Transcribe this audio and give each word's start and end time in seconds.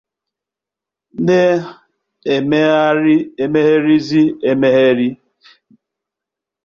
ná-emeghèrizị 1.25 4.21
emeghèri. 4.49 5.09